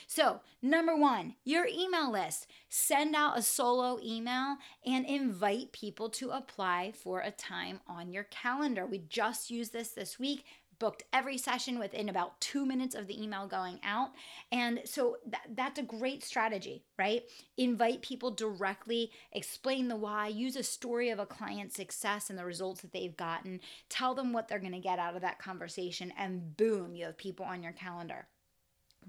So, 0.07 0.41
number 0.63 0.97
one, 0.97 1.35
your 1.45 1.67
email 1.67 2.11
list. 2.11 2.47
Send 2.71 3.15
out 3.15 3.39
a 3.39 3.43
solo 3.43 3.99
email 4.03 4.57
and 4.87 5.05
invite 5.05 5.73
people 5.73 6.09
to 6.09 6.31
apply 6.31 6.93
for 6.95 7.21
a 7.21 7.31
time 7.31 7.81
on 7.87 8.11
your 8.11 8.25
calendar. 8.25 8.87
We 8.87 9.05
just 9.43 9.51
used 9.51 9.73
this 9.73 9.89
this 9.89 10.19
week 10.19 10.45
booked 10.79 11.05
every 11.13 11.39
session 11.39 11.79
within 11.79 12.09
about 12.09 12.41
two 12.41 12.67
minutes 12.67 12.97
of 12.97 13.07
the 13.07 13.23
email 13.23 13.47
going 13.47 13.79
out. 13.85 14.11
And 14.51 14.81
so 14.85 15.17
that, 15.29 15.43
that's 15.55 15.79
a 15.79 15.85
great 15.85 16.25
strategy, 16.25 16.83
right? 16.99 17.23
Invite 17.57 18.03
people 18.03 18.33
directly, 18.33 19.13
explain 19.31 19.87
the 19.87 19.95
why, 19.95 20.27
use 20.27 20.57
a 20.57 20.63
story 20.65 21.11
of 21.11 21.21
a 21.21 21.27
client's 21.27 21.77
success 21.77 22.31
and 22.31 22.39
the 22.39 22.45
results 22.45 22.81
that 22.81 22.93
they've 22.93 23.17
gotten, 23.17 23.61
tell 23.91 24.15
them 24.17 24.33
what 24.33 24.49
they're 24.49 24.59
going 24.59 24.73
to 24.73 24.81
get 24.81 24.99
out 24.99 25.15
of 25.15 25.23
that 25.23 25.39
conversation, 25.39 26.13
and 26.19 26.57
boom, 26.57 26.97
you 26.97 27.05
have 27.05 27.17
people 27.17 27.47
on 27.47 27.63
your 27.63 27.73
calendar 27.73 28.27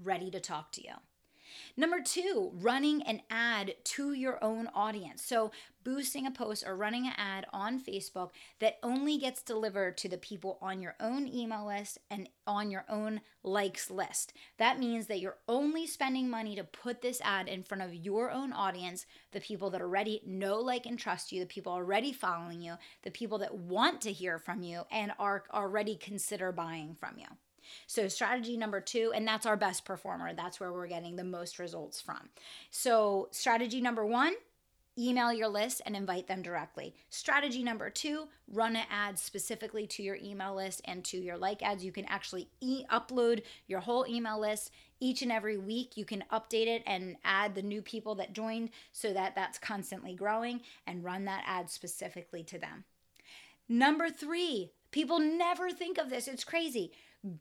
ready 0.00 0.30
to 0.30 0.38
talk 0.38 0.70
to 0.72 0.82
you. 0.82 0.94
Number 1.76 2.00
two, 2.00 2.50
running 2.54 3.02
an 3.02 3.22
ad 3.30 3.74
to 3.84 4.12
your 4.12 4.42
own 4.42 4.68
audience. 4.74 5.22
So, 5.22 5.50
boosting 5.84 6.26
a 6.26 6.30
post 6.30 6.64
or 6.66 6.76
running 6.76 7.06
an 7.06 7.12
ad 7.18 7.46
on 7.52 7.78
Facebook 7.78 8.30
that 8.58 8.78
only 8.82 9.18
gets 9.18 9.42
delivered 9.42 9.98
to 9.98 10.08
the 10.08 10.16
people 10.16 10.58
on 10.62 10.80
your 10.80 10.94
own 10.98 11.28
email 11.28 11.66
list 11.66 11.98
and 12.10 12.28
on 12.46 12.70
your 12.70 12.84
own 12.88 13.20
likes 13.42 13.90
list. 13.90 14.32
That 14.58 14.78
means 14.78 15.06
that 15.06 15.20
you're 15.20 15.36
only 15.46 15.86
spending 15.86 16.30
money 16.30 16.56
to 16.56 16.64
put 16.64 17.02
this 17.02 17.20
ad 17.22 17.48
in 17.48 17.62
front 17.62 17.82
of 17.82 17.94
your 17.94 18.30
own 18.30 18.52
audience, 18.52 19.04
the 19.32 19.40
people 19.40 19.70
that 19.70 19.82
already 19.82 20.22
know, 20.26 20.58
like, 20.58 20.86
and 20.86 20.98
trust 20.98 21.32
you, 21.32 21.40
the 21.40 21.46
people 21.46 21.72
already 21.72 22.12
following 22.12 22.62
you, 22.62 22.74
the 23.02 23.10
people 23.10 23.38
that 23.38 23.54
want 23.54 24.00
to 24.02 24.12
hear 24.12 24.38
from 24.38 24.62
you 24.62 24.82
and 24.90 25.12
are 25.18 25.44
already 25.52 25.96
consider 25.96 26.50
buying 26.50 26.94
from 26.94 27.18
you. 27.18 27.26
So, 27.86 28.08
strategy 28.08 28.56
number 28.56 28.80
two, 28.80 29.12
and 29.14 29.26
that's 29.26 29.46
our 29.46 29.56
best 29.56 29.84
performer. 29.84 30.32
That's 30.34 30.60
where 30.60 30.72
we're 30.72 30.86
getting 30.86 31.16
the 31.16 31.24
most 31.24 31.58
results 31.58 32.00
from. 32.00 32.28
So, 32.70 33.28
strategy 33.30 33.80
number 33.80 34.04
one, 34.04 34.34
email 34.98 35.32
your 35.32 35.48
list 35.48 35.82
and 35.84 35.96
invite 35.96 36.28
them 36.28 36.42
directly. 36.42 36.94
Strategy 37.10 37.62
number 37.62 37.90
two, 37.90 38.28
run 38.48 38.76
an 38.76 38.86
ad 38.90 39.18
specifically 39.18 39.86
to 39.88 40.02
your 40.02 40.16
email 40.22 40.54
list 40.54 40.80
and 40.84 41.04
to 41.04 41.18
your 41.18 41.36
like 41.36 41.62
ads. 41.62 41.84
You 41.84 41.92
can 41.92 42.04
actually 42.06 42.48
e- 42.60 42.84
upload 42.90 43.42
your 43.66 43.80
whole 43.80 44.06
email 44.08 44.40
list 44.40 44.70
each 45.00 45.22
and 45.22 45.32
every 45.32 45.58
week. 45.58 45.96
You 45.96 46.04
can 46.04 46.24
update 46.32 46.68
it 46.68 46.82
and 46.86 47.16
add 47.24 47.54
the 47.54 47.62
new 47.62 47.82
people 47.82 48.14
that 48.16 48.32
joined 48.32 48.70
so 48.92 49.12
that 49.12 49.34
that's 49.34 49.58
constantly 49.58 50.14
growing 50.14 50.60
and 50.86 51.04
run 51.04 51.24
that 51.24 51.44
ad 51.46 51.70
specifically 51.70 52.44
to 52.44 52.58
them. 52.58 52.84
Number 53.68 54.10
three, 54.10 54.70
People 54.94 55.18
never 55.18 55.72
think 55.72 55.98
of 55.98 56.08
this. 56.08 56.28
It's 56.28 56.44
crazy 56.44 56.92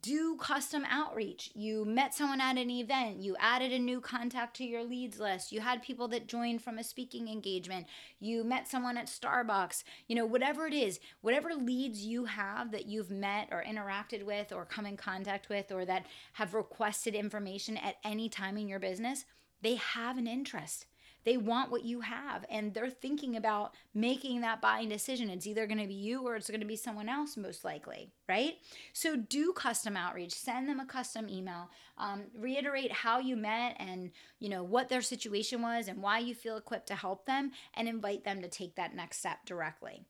do 0.02 0.38
custom 0.38 0.86
outreach. 0.90 1.52
You 1.54 1.84
met 1.84 2.13
someone 2.13 2.40
at 2.40 2.58
an 2.58 2.70
event, 2.70 3.18
you 3.18 3.36
added 3.38 3.74
a 3.74 3.80
new 3.80 4.00
contact 4.00 4.56
to 4.58 4.63
your 4.63 4.84
leads 4.84 5.20
list, 5.20 5.52
you 5.52 5.60
had 5.60 5.84
people 5.84 6.08
that 6.10 6.28
joined 6.28 6.62
from 6.62 6.78
a 6.78 6.84
speaking 6.84 7.28
engagement, 7.28 7.88
you 8.20 8.46
met 8.46 8.68
someone 8.68 8.98
at 8.98 9.08
Starbucks, 9.08 9.84
you 10.08 10.16
know, 10.16 10.25
whatever 10.25 10.68
it 10.68 10.74
is, 10.74 11.02
whatever 11.22 11.54
leads 11.54 12.06
you 12.06 12.25
have 12.25 12.72
that 12.72 12.86
you've 12.86 13.12
met 13.12 13.50
or 13.52 13.63
interacted 13.63 14.24
with 14.24 14.54
or 14.54 14.63
come 14.63 14.86
in 14.86 14.96
contact 14.96 15.50
with 15.50 15.72
or 15.72 15.84
that 15.84 16.06
have 16.34 16.54
requested 16.54 17.13
information 17.13 17.75
at 17.75 17.98
any 18.06 18.30
time 18.30 18.58
in 18.58 18.70
your 18.70 18.80
business, 18.80 19.25
they 19.62 19.75
have 19.75 20.18
an 20.18 20.28
interest. 20.28 20.86
They 21.25 21.38
want 21.38 21.72
what 21.72 21.86
you 21.86 22.01
have 22.01 22.46
and 22.50 22.74
they're 22.74 22.89
thinking 22.89 23.36
about 23.36 23.74
making 23.94 24.42
that 24.42 24.62
buying 24.62 24.89
decision. 24.89 25.30
It's 25.30 25.48
either 25.48 25.68
going 25.68 25.80
to 25.80 25.88
be 25.88 25.94
you 25.94 26.27
or 26.27 26.36
it's 26.36 26.50
going 26.50 26.60
to 26.60 26.65
be 26.65 26.75
someone 26.75 27.10
else, 27.10 27.38
most 27.38 27.63
likely, 27.63 28.12
right? 28.27 28.56
So 28.94 29.15
do 29.15 29.53
custom 29.53 29.96
outreach, 29.96 30.34
send 30.34 30.68
them 30.68 30.80
a 30.80 30.86
custom 30.86 31.30
email, 31.30 31.70
um, 31.98 32.24
reiterate 32.38 32.92
how 32.92 33.20
you 33.20 33.36
met 33.36 33.75
and 33.80 34.12
you 34.39 34.50
know 34.50 34.63
what 34.63 34.89
their 34.89 35.01
situation 35.01 35.62
was 35.62 35.88
and 35.88 36.01
why 36.01 36.20
you 36.20 36.36
feel 36.36 36.58
equipped 36.58 36.88
to 36.88 36.96
help 36.96 37.25
them, 37.25 37.51
and 37.74 37.88
invite 37.88 38.24
them 38.24 38.42
to 38.42 38.48
take 38.48 38.75
that 38.75 38.96
next 38.96 39.20
step 39.20 39.46
directly. 39.46 40.06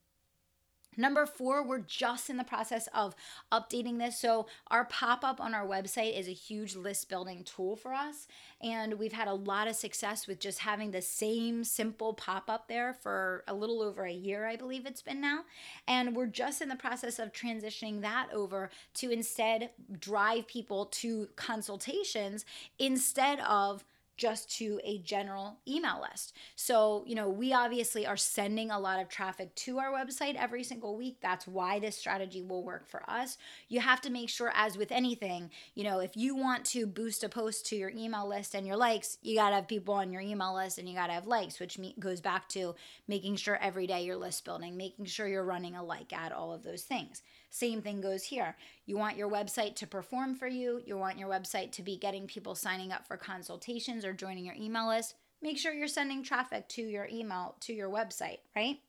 Number 0.97 1.25
four, 1.25 1.63
we're 1.63 1.79
just 1.79 2.29
in 2.29 2.37
the 2.37 2.43
process 2.43 2.87
of 2.93 3.15
updating 3.51 3.99
this. 3.99 4.17
So, 4.17 4.47
our 4.67 4.85
pop 4.85 5.23
up 5.23 5.39
on 5.39 5.53
our 5.53 5.65
website 5.65 6.17
is 6.17 6.27
a 6.27 6.33
huge 6.33 6.75
list 6.75 7.09
building 7.09 7.43
tool 7.43 7.75
for 7.75 7.93
us. 7.93 8.27
And 8.61 8.95
we've 8.95 9.13
had 9.13 9.27
a 9.27 9.33
lot 9.33 9.67
of 9.67 9.75
success 9.75 10.27
with 10.27 10.39
just 10.39 10.59
having 10.59 10.91
the 10.91 11.01
same 11.01 11.63
simple 11.63 12.13
pop 12.13 12.49
up 12.49 12.67
there 12.67 12.93
for 12.93 13.43
a 13.47 13.53
little 13.53 13.81
over 13.81 14.05
a 14.05 14.13
year, 14.13 14.47
I 14.47 14.55
believe 14.55 14.85
it's 14.85 15.01
been 15.01 15.21
now. 15.21 15.41
And 15.87 16.15
we're 16.15 16.27
just 16.27 16.61
in 16.61 16.69
the 16.69 16.75
process 16.75 17.19
of 17.19 17.33
transitioning 17.33 18.01
that 18.01 18.29
over 18.33 18.69
to 18.95 19.09
instead 19.09 19.71
drive 19.99 20.47
people 20.47 20.85
to 20.85 21.29
consultations 21.35 22.45
instead 22.79 23.39
of 23.41 23.83
just 24.15 24.55
to 24.57 24.79
a 24.83 24.99
general 24.99 25.57
email 25.67 26.01
list. 26.01 26.33
So, 26.55 27.03
you 27.07 27.15
know, 27.15 27.29
we 27.29 27.53
obviously 27.53 28.05
are 28.05 28.17
sending 28.17 28.71
a 28.71 28.79
lot 28.79 29.01
of 29.01 29.09
traffic 29.09 29.53
to 29.55 29.79
our 29.79 29.91
website 29.91 30.35
every 30.35 30.63
single 30.63 30.95
week. 30.95 31.17
That's 31.21 31.47
why 31.47 31.79
this 31.79 31.97
strategy 31.97 32.41
will 32.41 32.63
work 32.63 32.87
for 32.87 33.07
us. 33.09 33.37
You 33.69 33.79
have 33.79 34.01
to 34.01 34.09
make 34.09 34.29
sure, 34.29 34.51
as 34.55 34.77
with 34.77 34.91
anything, 34.91 35.49
you 35.73 35.83
know, 35.83 35.99
if 35.99 36.15
you 36.15 36.35
want 36.35 36.65
to 36.65 36.85
boost 36.85 37.23
a 37.23 37.29
post 37.29 37.65
to 37.67 37.75
your 37.75 37.89
email 37.89 38.27
list 38.27 38.53
and 38.53 38.67
your 38.67 38.77
likes, 38.77 39.17
you 39.21 39.35
got 39.35 39.49
to 39.49 39.55
have 39.55 39.67
people 39.67 39.95
on 39.95 40.11
your 40.11 40.21
email 40.21 40.55
list 40.55 40.77
and 40.77 40.87
you 40.87 40.95
got 40.95 41.07
to 41.07 41.13
have 41.13 41.27
likes, 41.27 41.59
which 41.59 41.79
goes 41.99 42.21
back 42.21 42.47
to 42.49 42.75
making 43.07 43.35
sure 43.35 43.57
every 43.61 43.87
day 43.87 44.03
you're 44.03 44.15
list 44.15 44.45
building, 44.45 44.77
making 44.77 45.05
sure 45.05 45.27
you're 45.27 45.43
running 45.43 45.75
a 45.75 45.83
like 45.83 46.13
ad, 46.13 46.31
all 46.31 46.53
of 46.53 46.63
those 46.63 46.83
things. 46.83 47.21
Same 47.53 47.83
thing 47.83 48.01
goes 48.01 48.23
here. 48.23 48.57
You 48.87 48.97
want 48.97 49.15
your 49.15 49.29
website 49.29 49.75
to 49.75 49.85
perform 49.85 50.33
for 50.33 50.47
you, 50.47 50.81
you 50.87 50.97
want 50.97 51.19
your 51.19 51.29
website 51.29 51.71
to 51.73 51.83
be 51.83 51.95
getting 51.95 52.25
people 52.25 52.55
signing 52.55 52.91
up 52.91 53.05
for 53.05 53.15
consultations 53.15 54.03
or 54.03 54.11
joining 54.11 54.43
your 54.43 54.55
email 54.55 54.87
list. 54.87 55.13
Make 55.39 55.59
sure 55.59 55.71
you're 55.71 55.87
sending 55.87 56.23
traffic 56.23 56.67
to 56.69 56.81
your 56.81 57.07
email, 57.11 57.55
to 57.59 57.71
your 57.71 57.91
website, 57.91 58.39
right? 58.55 58.79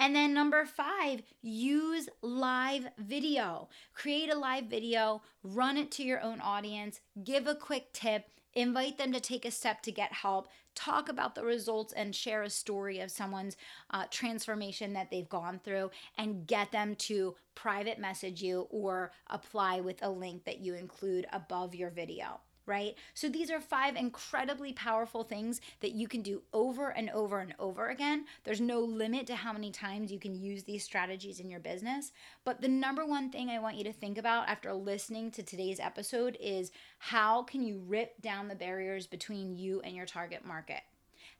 And 0.00 0.12
then 0.12 0.34
number 0.34 0.66
five, 0.66 1.22
use 1.40 2.08
live 2.20 2.88
video. 2.98 3.68
Create 3.94 4.28
a 4.28 4.36
live 4.36 4.64
video, 4.64 5.22
run 5.44 5.76
it 5.76 5.92
to 5.92 6.02
your 6.02 6.20
own 6.20 6.40
audience, 6.40 7.00
give 7.22 7.46
a 7.46 7.54
quick 7.54 7.92
tip, 7.92 8.28
invite 8.54 8.98
them 8.98 9.12
to 9.12 9.20
take 9.20 9.44
a 9.44 9.50
step 9.50 9.82
to 9.82 9.92
get 9.92 10.12
help, 10.12 10.48
talk 10.74 11.08
about 11.08 11.34
the 11.34 11.44
results 11.44 11.92
and 11.92 12.14
share 12.14 12.42
a 12.42 12.50
story 12.50 13.00
of 13.00 13.10
someone's 13.10 13.56
uh, 13.90 14.04
transformation 14.10 14.92
that 14.92 15.10
they've 15.10 15.28
gone 15.28 15.60
through 15.62 15.90
and 16.18 16.46
get 16.46 16.72
them 16.72 16.94
to 16.96 17.34
private 17.54 17.98
message 17.98 18.42
you 18.42 18.66
or 18.70 19.12
apply 19.28 19.80
with 19.80 20.02
a 20.02 20.10
link 20.10 20.44
that 20.44 20.60
you 20.60 20.74
include 20.74 21.26
above 21.32 21.74
your 21.74 21.90
video 21.90 22.40
right? 22.66 22.94
So 23.14 23.28
these 23.28 23.50
are 23.50 23.60
five 23.60 23.96
incredibly 23.96 24.72
powerful 24.72 25.24
things 25.24 25.60
that 25.80 25.92
you 25.92 26.08
can 26.08 26.22
do 26.22 26.42
over 26.52 26.90
and 26.90 27.10
over 27.10 27.40
and 27.40 27.54
over 27.58 27.88
again. 27.88 28.24
There's 28.44 28.60
no 28.60 28.80
limit 28.80 29.26
to 29.28 29.36
how 29.36 29.52
many 29.52 29.70
times 29.70 30.10
you 30.10 30.18
can 30.18 30.34
use 30.34 30.64
these 30.64 30.84
strategies 30.84 31.40
in 31.40 31.50
your 31.50 31.60
business. 31.60 32.12
But 32.44 32.60
the 32.60 32.68
number 32.68 33.04
one 33.04 33.30
thing 33.30 33.50
I 33.50 33.58
want 33.58 33.76
you 33.76 33.84
to 33.84 33.92
think 33.92 34.18
about 34.18 34.48
after 34.48 34.72
listening 34.72 35.30
to 35.32 35.42
today's 35.42 35.80
episode 35.80 36.36
is 36.40 36.70
how 36.98 37.42
can 37.42 37.62
you 37.62 37.82
rip 37.86 38.20
down 38.22 38.48
the 38.48 38.54
barriers 38.54 39.06
between 39.06 39.56
you 39.56 39.80
and 39.82 39.94
your 39.94 40.06
target 40.06 40.44
market? 40.44 40.82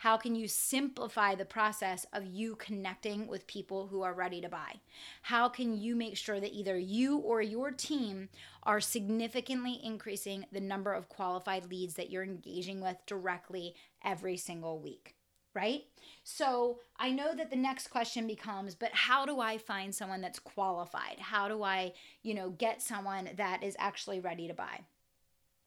How 0.04 0.18
can 0.18 0.34
you 0.34 0.49
simplify 0.49 1.34
the 1.34 1.46
process 1.46 2.04
of 2.12 2.26
you 2.26 2.56
connecting 2.56 3.26
with 3.26 3.46
people 3.46 3.87
who 3.87 4.02
are 4.02 4.12
ready 4.12 4.38
to 4.42 4.50
buy? 4.50 4.80
How 5.23 5.49
can 5.49 5.80
you 5.80 5.96
make 5.96 6.18
sure 6.18 6.38
that 6.40 6.52
either 6.52 6.76
you 6.76 7.16
or 7.16 7.40
your 7.40 7.70
team 7.70 8.28
are 8.64 8.82
significantly 8.82 9.80
increasing 9.82 10.44
the 10.52 10.61
number 10.61 10.92
of 10.92 11.08
qualified 11.08 11.70
leads 11.70 11.94
that 11.94 12.11
you're 12.11 12.23
engaging 12.23 12.82
with 12.82 12.99
directly 13.06 13.76
every 14.04 14.37
single 14.37 14.78
week? 14.78 15.14
Right? 15.54 15.84
So 16.23 16.80
I 16.99 17.11
know 17.11 17.34
that 17.34 17.49
the 17.49 17.56
next 17.56 17.88
question 17.88 18.26
becomes, 18.26 18.75
but 18.75 18.92
how 18.92 19.25
do 19.25 19.40
I 19.40 19.56
find 19.56 19.94
someone 19.94 20.20
that's 20.20 20.38
qualified? 20.38 21.18
How 21.18 21.49
do 21.49 21.62
I, 21.62 21.94
you 22.23 22.34
know, 22.34 22.50
get 22.50 22.82
someone 22.82 23.30
that 23.38 23.62
is 23.62 23.75
actually 23.78 24.20
ready 24.20 24.49
to 24.49 24.54
buy? 24.54 24.80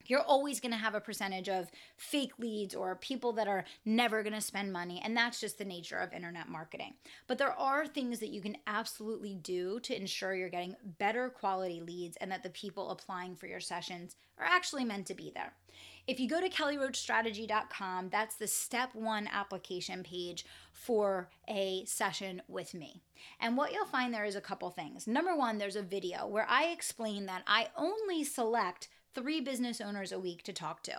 You're 0.08 0.22
always 0.22 0.60
going 0.60 0.72
to 0.72 0.78
have 0.78 0.96
a 0.96 1.02
percentage 1.02 1.50
of 1.50 1.70
fake 1.96 2.34
leads 2.40 2.76
or 2.76 2.96
people 2.96 3.34
that 3.34 3.48
are 3.48 3.66
never 3.86 4.24
going 4.24 4.34
to 4.34 4.42
spend 4.42 4.74
money. 4.74 5.02
And 5.04 5.16
that's 5.16 5.40
just 5.40 5.58
the 5.58 5.66
nature 5.66 5.98
of 5.98 6.14
internet 6.14 6.50
marketing. 6.50 6.94
But 7.28 7.38
there 7.38 7.54
are 7.54 7.88
things 7.88 8.20
that 8.20 8.30
you 8.30 8.42
can 8.42 8.58
absolutely 8.68 9.36
do 9.36 9.80
to 9.82 9.96
ensure 9.96 10.36
you're 10.36 10.50
getting 10.50 10.76
better 10.98 11.30
quality 11.30 11.82
leads 11.82 12.18
and 12.18 12.32
that 12.32 12.44
the 12.44 12.50
people 12.50 12.90
applying 12.90 13.36
for 13.36 13.48
your 13.48 13.60
sessions 13.60 14.16
are 14.38 14.46
actually 14.46 14.86
meant 14.86 15.08
to 15.08 15.14
be 15.14 15.32
there. 15.34 15.54
If 16.08 16.22
you 16.22 16.30
go 16.30 16.40
to 16.40 16.50
kellyroachstrategy.com, 16.50 18.10
that's 18.10 18.36
the 18.36 18.48
step 18.48 18.96
one 18.96 19.28
application 19.28 20.04
page 20.04 20.46
for 20.72 21.30
a 21.50 21.84
session 21.86 22.42
with 22.48 22.74
me. 22.74 23.02
And 23.42 23.58
what 23.58 23.74
you'll 23.74 23.86
find 23.86 24.14
there 24.14 24.24
is 24.24 24.38
a 24.38 24.42
couple 24.42 24.70
things. 24.70 25.06
Number 25.06 25.36
one, 25.36 25.58
there's 25.58 25.76
a 25.76 25.82
video 25.82 26.26
where 26.26 26.48
I 26.50 26.68
explain 26.68 27.26
that 27.26 27.44
I 27.46 27.68
only 27.76 28.24
select 28.24 28.88
three 29.14 29.42
business 29.42 29.82
owners 29.82 30.12
a 30.12 30.20
week 30.20 30.44
to 30.44 30.54
talk 30.54 30.84
to. 30.84 30.98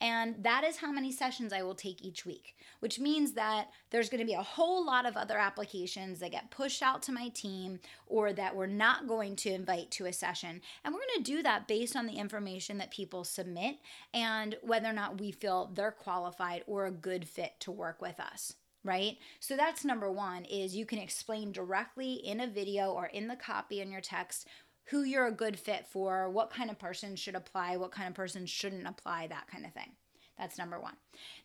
And 0.00 0.36
that 0.42 0.64
is 0.64 0.78
how 0.78 0.90
many 0.90 1.12
sessions 1.12 1.52
I 1.52 1.62
will 1.62 1.74
take 1.74 2.02
each 2.02 2.24
week, 2.24 2.56
which 2.80 2.98
means 2.98 3.32
that 3.32 3.68
there's 3.90 4.08
going 4.08 4.20
to 4.20 4.26
be 4.26 4.34
a 4.34 4.42
whole 4.42 4.84
lot 4.84 5.06
of 5.06 5.16
other 5.16 5.38
applications 5.38 6.18
that 6.20 6.32
get 6.32 6.50
pushed 6.50 6.82
out 6.82 7.02
to 7.02 7.12
my 7.12 7.28
team 7.28 7.80
or 8.06 8.32
that 8.32 8.56
we're 8.56 8.66
not 8.66 9.06
going 9.06 9.36
to 9.36 9.52
invite 9.52 9.90
to 9.92 10.06
a 10.06 10.12
session. 10.12 10.60
And 10.84 10.94
we're 10.94 11.00
going 11.00 11.24
to 11.24 11.32
do 11.36 11.42
that 11.42 11.68
based 11.68 11.96
on 11.96 12.06
the 12.06 12.14
information 12.16 12.78
that 12.78 12.90
people 12.90 13.24
submit 13.24 13.76
and 14.14 14.56
whether 14.62 14.88
or 14.88 14.94
not 14.94 15.20
we 15.20 15.30
feel 15.32 15.70
they're 15.74 15.92
qualified 15.92 16.62
or 16.66 16.86
a 16.86 16.90
good 16.90 17.28
fit 17.28 17.52
to 17.60 17.70
work 17.70 18.00
with 18.00 18.18
us 18.20 18.54
right? 18.84 19.18
So 19.40 19.56
that's 19.56 19.84
number 19.84 20.10
1 20.10 20.44
is 20.44 20.76
you 20.76 20.86
can 20.86 20.98
explain 20.98 21.52
directly 21.52 22.14
in 22.14 22.40
a 22.40 22.46
video 22.46 22.92
or 22.92 23.06
in 23.06 23.28
the 23.28 23.36
copy 23.36 23.80
in 23.80 23.90
your 23.90 24.00
text 24.00 24.46
who 24.90 25.02
you're 25.02 25.26
a 25.26 25.32
good 25.32 25.58
fit 25.58 25.86
for, 25.86 26.28
what 26.30 26.50
kind 26.50 26.70
of 26.70 26.78
person 26.78 27.16
should 27.16 27.34
apply, 27.34 27.76
what 27.76 27.92
kind 27.92 28.08
of 28.08 28.14
person 28.14 28.46
shouldn't 28.46 28.86
apply, 28.86 29.26
that 29.26 29.48
kind 29.50 29.66
of 29.66 29.72
thing. 29.72 29.92
That's 30.38 30.56
number 30.56 30.78
one. 30.78 30.94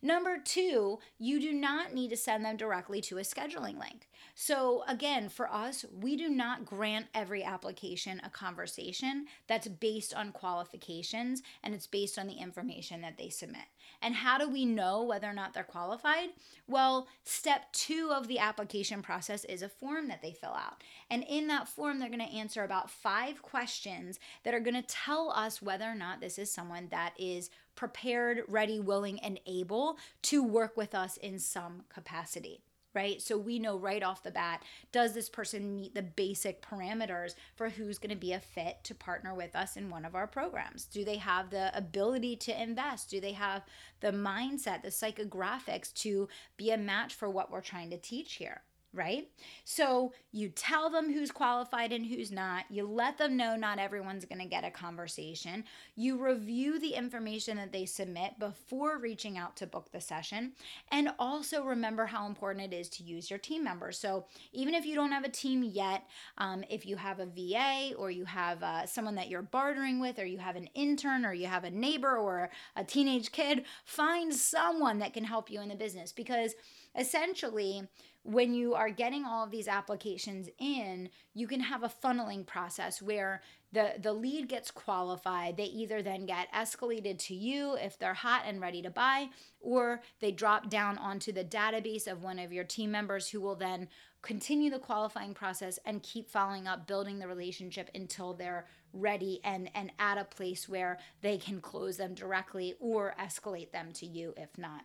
Number 0.03 0.38
two, 0.38 1.00
you 1.17 1.41
do 1.41 1.51
not 1.51 1.93
need 1.93 2.12
to 2.12 2.17
send 2.17 2.45
them 2.45 2.57
directly 2.57 3.01
to 3.01 3.17
a 3.17 3.21
scheduling 3.21 3.79
link. 3.79 4.07
So, 4.35 4.83
again, 4.88 5.29
for 5.29 5.51
us, 5.51 5.83
we 6.00 6.15
do 6.15 6.29
not 6.29 6.65
grant 6.65 7.07
every 7.13 7.43
application 7.43 8.21
a 8.23 8.29
conversation 8.29 9.25
that's 9.47 9.67
based 9.67 10.13
on 10.13 10.31
qualifications 10.31 11.41
and 11.63 11.73
it's 11.73 11.88
based 11.88 12.19
on 12.19 12.27
the 12.27 12.35
information 12.35 13.01
that 13.01 13.17
they 13.17 13.29
submit. 13.29 13.65
And 14.01 14.15
how 14.15 14.37
do 14.37 14.49
we 14.49 14.65
know 14.65 15.03
whether 15.03 15.27
or 15.27 15.33
not 15.33 15.53
they're 15.53 15.63
qualified? 15.63 16.29
Well, 16.67 17.07
step 17.23 17.71
two 17.73 18.11
of 18.13 18.27
the 18.27 18.39
application 18.39 19.01
process 19.01 19.45
is 19.45 19.61
a 19.61 19.69
form 19.69 20.07
that 20.09 20.21
they 20.21 20.33
fill 20.33 20.53
out. 20.53 20.83
And 21.09 21.23
in 21.27 21.47
that 21.47 21.67
form, 21.67 21.99
they're 21.99 22.09
going 22.09 22.19
to 22.19 22.35
answer 22.35 22.63
about 22.63 22.89
five 22.89 23.41
questions 23.41 24.19
that 24.43 24.53
are 24.53 24.59
going 24.59 24.81
to 24.81 24.81
tell 24.81 25.31
us 25.31 25.61
whether 25.61 25.85
or 25.85 25.95
not 25.95 26.21
this 26.21 26.37
is 26.37 26.51
someone 26.51 26.87
that 26.91 27.13
is 27.17 27.49
prepared, 27.75 28.41
ready, 28.47 28.79
willing, 28.79 29.19
and 29.19 29.39
able 29.45 29.97
to 30.23 30.43
work 30.43 30.77
with 30.77 30.93
us 30.93 31.17
in 31.17 31.39
some 31.39 31.83
capacity 31.89 32.61
right? 32.93 33.21
So 33.21 33.38
we 33.38 33.59
know 33.59 33.77
right 33.77 34.03
off 34.03 34.23
the 34.23 34.31
bat 34.31 34.63
does 34.91 35.13
this 35.13 35.29
person 35.29 35.75
meet 35.75 35.95
the 35.95 36.01
basic 36.01 36.62
parameters 36.62 37.35
for 37.55 37.69
who's 37.69 37.97
going 37.97 38.12
to 38.12 38.15
be 38.15 38.33
a 38.33 38.39
fit 38.39 38.77
to 38.83 38.95
partner 38.95 39.33
with 39.33 39.55
us 39.55 39.75
in 39.77 39.89
one 39.89 40.05
of 40.05 40.15
our 40.15 40.27
programs? 40.27 40.85
Do 40.85 41.03
they 41.03 41.17
have 41.17 41.50
the 41.50 41.75
ability 41.75 42.35
to 42.38 42.62
invest? 42.62 43.09
Do 43.09 43.19
they 43.19 43.33
have 43.33 43.63
the 44.00 44.12
mindset, 44.12 44.81
the 44.81 44.89
psychographics 44.89 45.93
to 45.95 46.27
be 46.57 46.71
a 46.71 46.77
match 46.77 47.13
for 47.13 47.29
what 47.29 47.51
we're 47.51 47.62
trying 47.62 47.89
to 47.91 47.97
teach 47.97 48.33
here? 48.35 48.62
Right? 48.93 49.27
So 49.65 50.13
you 50.31 50.50
tell 50.50 50.89
them 50.89 51.12
who's 51.12 51.31
qualified 51.31 51.91
and 51.91 52.05
who's 52.05 52.31
not. 52.31 52.65
You 52.69 52.85
let 52.85 53.17
them 53.17 53.35
know 53.35 53.55
not 53.55 53.79
everyone's 53.79 54.25
going 54.25 54.41
to 54.41 54.47
get 54.47 54.63
a 54.63 54.69
conversation. 54.69 55.63
You 55.95 56.23
review 56.23 56.79
the 56.79 56.93
information 56.93 57.57
that 57.57 57.71
they 57.71 57.85
submit 57.85 58.38
before 58.39 59.00
reaching 59.00 59.38
out 59.38 59.55
to 59.57 59.67
book 59.67 59.91
the 59.91 60.00
session. 60.00 60.53
And 60.91 61.09
also 61.17 61.63
remember 61.63 62.05
how 62.05 62.27
important 62.27 62.71
it 62.71 62.75
is 62.75 62.89
to 62.89 63.03
use 63.03 63.29
your 63.29 63.39
team 63.39 63.63
members. 63.63 63.97
So 63.97 64.25
even 64.51 64.75
if 64.75 64.85
you 64.85 64.95
don't 64.95 65.12
have 65.12 65.23
a 65.23 65.29
team 65.29 65.63
yet, 65.63 66.05
um, 66.38 66.63
if 66.69 66.85
you 66.85 66.95
have 66.95 67.19
a 67.19 67.25
VA 67.25 67.95
or 67.97 68.12
you 68.12 68.25
have 68.25 68.62
uh, 68.62 68.85
someone 68.85 69.15
that 69.15 69.29
you're 69.29 69.41
bartering 69.41 70.00
with, 70.00 70.19
or 70.19 70.25
you 70.25 70.38
have 70.38 70.55
an 70.55 70.69
intern, 70.75 71.25
or 71.25 71.33
you 71.33 71.47
have 71.47 71.63
a 71.63 71.71
neighbor 71.71 72.15
or 72.17 72.50
a 72.75 72.83
teenage 72.83 73.31
kid, 73.31 73.65
find 73.85 74.33
someone 74.33 75.00
that 75.00 75.13
can 75.13 75.23
help 75.23 75.50
you 75.50 75.62
in 75.62 75.69
the 75.69 75.75
business 75.75 76.12
because 76.12 76.53
essentially, 76.97 77.88
when 78.24 78.53
you 78.53 78.74
are 78.74 78.89
getting 78.89 79.25
all 79.25 79.44
of 79.44 79.51
these 79.51 79.68
applications 79.68 80.50
in, 80.58 81.10
you 81.34 81.46
can 81.46 81.60
have 81.60 81.84
a 81.84 81.89
funneling 81.89 82.46
process 82.46 83.01
where 83.01 83.42
the 83.74 83.94
the 84.00 84.13
lead 84.13 84.48
gets 84.48 84.72
qualified. 84.72 85.58
They 85.58 85.65
either 85.65 86.01
then 86.01 86.25
get 86.25 86.51
escalated 86.53 87.20
to 87.20 87.36
you 87.36 87.75
if 87.75 88.00
they're 88.00 88.13
hot 88.13 88.44
and 88.46 88.62
ready 88.62 88.82
to 88.82 88.89
buy, 88.89 89.30
or 89.60 90.01
they 90.22 90.32
drop 90.32 90.70
down 90.70 90.98
onto 90.98 91.34
the 91.34 91.44
database 91.44 92.08
of 92.08 92.24
one 92.24 92.39
of 92.39 92.53
your 92.53 92.63
team 92.63 92.92
members 92.92 93.30
who 93.30 93.42
will 93.42 93.56
then 93.56 93.89
continue 94.22 94.72
the 94.72 94.80
qualifying 94.80 95.34
process 95.34 95.77
and 95.86 96.01
keep 96.01 96.30
following 96.30 96.65
up, 96.65 96.88
building 96.88 97.20
the 97.20 97.27
relationship 97.27 97.89
until 97.94 98.34
they're 98.34 98.68
ready 98.94 99.42
and 99.44 99.70
and 99.75 99.92
at 100.00 100.18
a 100.18 100.24
place 100.24 100.70
where 100.70 100.98
they 101.22 101.38
can 101.38 101.60
close 101.60 101.98
them 101.98 102.13
directly 102.13 102.75
or 102.80 103.13
escalate 103.20 103.72
them 103.72 103.92
to 103.92 104.06
you 104.06 104.34
if 104.38 104.58
not. 104.58 104.84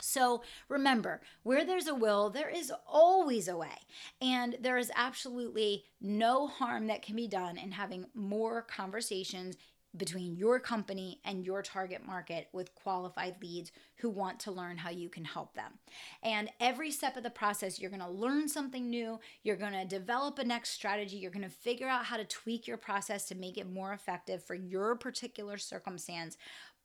So 0.00 0.42
remember, 0.68 1.20
where 1.42 1.64
there's 1.64 1.88
a 1.88 1.94
will, 1.94 2.30
there 2.30 2.48
is 2.48 2.72
always 2.86 3.48
a 3.48 3.56
way. 3.56 3.86
And 4.20 4.56
there 4.60 4.78
is 4.78 4.92
absolutely 4.94 5.84
no 6.00 6.46
harm 6.46 6.86
that 6.86 7.02
can 7.02 7.16
be 7.16 7.28
done 7.28 7.58
in 7.58 7.72
having 7.72 8.06
more 8.14 8.62
conversations 8.62 9.56
between 9.96 10.36
your 10.36 10.60
company 10.60 11.20
and 11.24 11.44
your 11.44 11.62
target 11.62 12.06
market 12.06 12.48
with 12.52 12.74
qualified 12.74 13.36
leads 13.42 13.72
who 13.96 14.10
want 14.10 14.38
to 14.38 14.52
learn 14.52 14.76
how 14.76 14.90
you 14.90 15.08
can 15.08 15.24
help 15.24 15.54
them. 15.54 15.72
And 16.22 16.50
every 16.60 16.90
step 16.90 17.16
of 17.16 17.22
the 17.22 17.30
process, 17.30 17.80
you're 17.80 17.90
going 17.90 18.02
to 18.02 18.08
learn 18.08 18.48
something 18.48 18.88
new. 18.88 19.18
You're 19.42 19.56
going 19.56 19.72
to 19.72 19.84
develop 19.84 20.38
a 20.38 20.44
next 20.44 20.70
strategy. 20.70 21.16
You're 21.16 21.30
going 21.30 21.42
to 21.42 21.48
figure 21.48 21.88
out 21.88 22.04
how 22.04 22.16
to 22.16 22.24
tweak 22.24 22.66
your 22.66 22.76
process 22.76 23.24
to 23.28 23.34
make 23.34 23.56
it 23.58 23.70
more 23.70 23.92
effective 23.92 24.44
for 24.44 24.54
your 24.54 24.94
particular 24.94 25.56
circumstance. 25.56 26.36